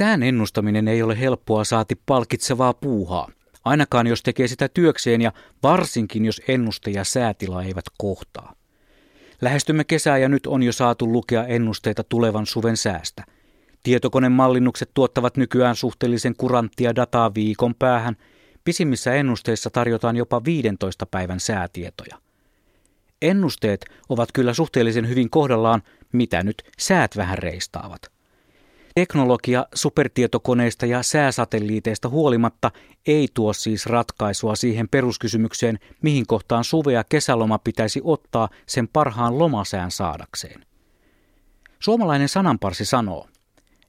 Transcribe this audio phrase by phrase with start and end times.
[0.00, 3.28] Sään ennustaminen ei ole helppoa saati palkitsevaa puuhaa,
[3.64, 8.54] ainakaan jos tekee sitä työkseen ja varsinkin jos ennuste ja säätila eivät kohtaa.
[9.40, 13.24] Lähestymme kesää ja nyt on jo saatu lukea ennusteita tulevan suven säästä.
[13.82, 18.16] Tietokonemallinnukset tuottavat nykyään suhteellisen kuranttia dataa viikon päähän.
[18.64, 22.18] Pisimmissä ennusteissa tarjotaan jopa 15 päivän säätietoja.
[23.22, 25.82] Ennusteet ovat kyllä suhteellisen hyvin kohdallaan,
[26.12, 28.19] mitä nyt säät vähän reistaavat.
[29.00, 32.70] Teknologia supertietokoneista ja sääsatelliiteista huolimatta
[33.06, 39.38] ei tuo siis ratkaisua siihen peruskysymykseen, mihin kohtaan suve- ja kesäloma pitäisi ottaa sen parhaan
[39.38, 40.66] lomasään saadakseen.
[41.78, 43.28] Suomalainen sananparsi sanoo,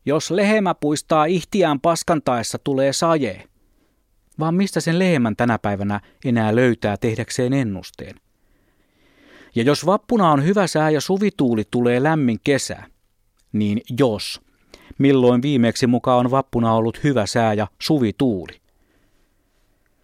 [0.06, 3.44] jos lehmä puistaa ihtiään paskantaessa tulee saje.
[4.40, 8.16] Vaan mistä sen lehmän tänä päivänä enää löytää tehdäkseen ennusteen?
[9.56, 12.84] Ja jos vappuna on hyvä sää ja suvituuli tulee lämmin kesä,
[13.54, 14.42] niin jos–
[14.98, 18.62] milloin viimeksi mukaan on vappuna ollut hyvä sää ja suvituuli.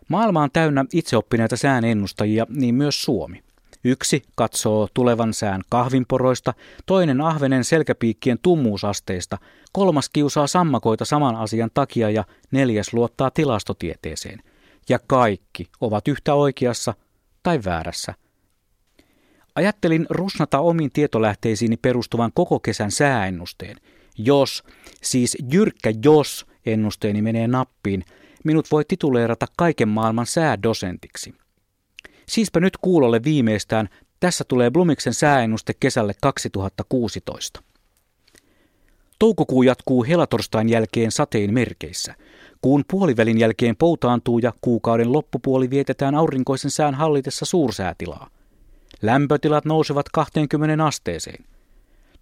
[0.07, 3.43] Maailma on täynnä itseoppineita sään ennustajia, niin myös Suomi.
[3.83, 6.53] Yksi katsoo tulevan sään kahvinporoista,
[6.85, 9.37] toinen ahvenen selkäpiikkien tummuusasteista,
[9.71, 14.39] kolmas kiusaa sammakoita saman asian takia ja neljäs luottaa tilastotieteeseen.
[14.89, 16.93] Ja kaikki ovat yhtä oikeassa
[17.43, 18.13] tai väärässä.
[19.55, 23.77] Ajattelin rusnata omiin tietolähteisiini perustuvan koko kesän sääennusteen–
[24.17, 24.63] jos,
[25.03, 28.03] siis jyrkkä jos ennusteeni menee nappiin,
[28.43, 31.33] minut voi tituleerata kaiken maailman säädosentiksi.
[32.27, 37.63] Siispä nyt kuulolle viimeistään, tässä tulee Blumiksen sääennuste kesälle 2016.
[39.19, 42.15] Toukokuu jatkuu helatorstain jälkeen sateen merkeissä.
[42.61, 48.29] Kuun puolivälin jälkeen poutaantuu ja kuukauden loppupuoli vietetään aurinkoisen sään hallitessa suursäätilaa.
[49.01, 51.45] Lämpötilat nousevat 20 asteeseen–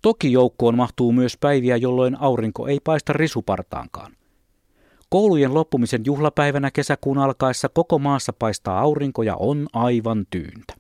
[0.05, 4.11] Toki joukkoon mahtuu myös päiviä, jolloin aurinko ei paista risupartaankaan.
[5.09, 10.73] Koulujen loppumisen juhlapäivänä kesäkuun alkaessa koko maassa paistaa aurinko ja on aivan tyyntä.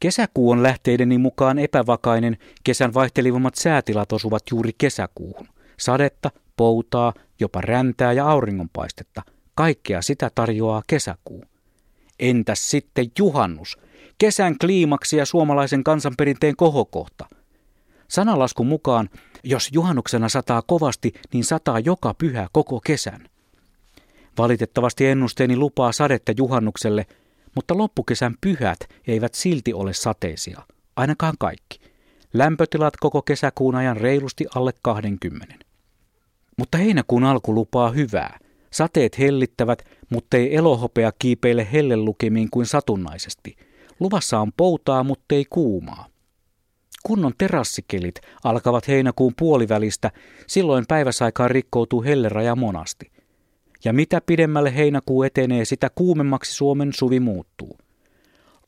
[0.00, 5.48] Kesäkuu on lähteideni mukaan epävakainen, kesän vaihtelivammat säätilat osuvat juuri kesäkuuhun.
[5.78, 9.22] Sadetta, poutaa, jopa räntää ja auringonpaistetta.
[9.54, 11.44] Kaikkea sitä tarjoaa kesäkuu.
[12.18, 13.78] Entäs sitten juhannus–
[14.18, 17.28] kesän kliimaksi ja suomalaisen kansanperinteen kohokohta.
[18.08, 19.10] Sanalaskun mukaan,
[19.44, 23.28] jos juhannuksena sataa kovasti, niin sataa joka pyhä koko kesän.
[24.38, 27.06] Valitettavasti ennusteeni lupaa sadetta juhannukselle,
[27.54, 30.60] mutta loppukesän pyhät eivät silti ole sateisia,
[30.96, 31.80] ainakaan kaikki.
[32.34, 35.54] Lämpötilat koko kesäkuun ajan reilusti alle 20.
[36.56, 38.38] Mutta heinäkuun alku lupaa hyvää.
[38.70, 43.56] Sateet hellittävät, mutta ei elohopea kiipeile hellelukemiin kuin satunnaisesti–
[44.00, 46.06] Luvassa on poutaa, mutta ei kuumaa.
[47.02, 50.10] Kunnon terassikelit alkavat heinäkuun puolivälistä,
[50.46, 53.10] silloin päiväsaikaan rikkoutuu helleraja monasti.
[53.84, 57.78] Ja mitä pidemmälle heinäkuu etenee, sitä kuumemmaksi Suomen suvi muuttuu.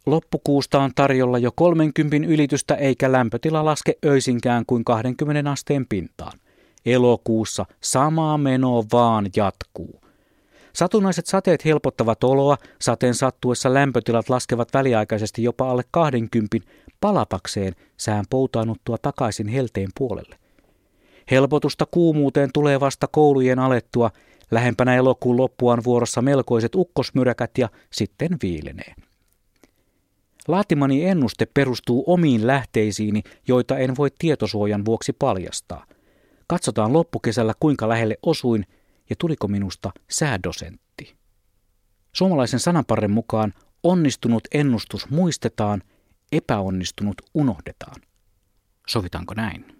[0.07, 6.39] Loppukuusta on tarjolla jo 30 ylitystä eikä lämpötila laske öisinkään kuin 20 asteen pintaan.
[6.87, 10.01] Elokuussa samaa menoa vaan jatkuu.
[10.73, 16.59] Satunnaiset sateet helpottavat oloa, sateen sattuessa lämpötilat laskevat väliaikaisesti jopa alle 20
[17.01, 20.37] palapakseen sään poutaannuttua takaisin helteen puolelle.
[21.31, 24.11] Helpotusta kuumuuteen tulee vasta koulujen alettua,
[24.51, 28.95] lähempänä elokuun loppuaan vuorossa melkoiset ukkosmyräkät ja sitten viilenee.
[30.49, 35.85] Laatimani ennuste perustuu omiin lähteisiini, joita en voi tietosuojan vuoksi paljastaa.
[36.47, 38.67] Katsotaan loppukesällä kuinka lähelle osuin
[39.11, 41.17] ja tuliko minusta säädosentti.
[42.13, 45.83] Suomalaisen sananparren mukaan onnistunut ennustus muistetaan,
[46.33, 48.01] epäonnistunut unohdetaan.
[48.89, 49.80] Sovitaanko näin?